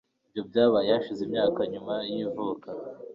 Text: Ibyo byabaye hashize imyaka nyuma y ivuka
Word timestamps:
Ibyo 0.27 0.41
byabaye 0.49 0.87
hashize 0.95 1.21
imyaka 1.27 1.59
nyuma 1.71 1.95
y 2.11 2.15
ivuka 2.25 2.69